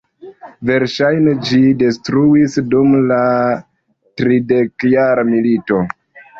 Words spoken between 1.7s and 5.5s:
detruitis dum la Tridekjara